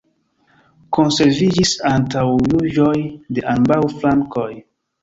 Konserviĝis 0.97 1.75
antaŭjuĝoj 1.91 2.97
de 3.39 3.49
ambaŭ 3.57 3.83
flankoj. 3.99 4.53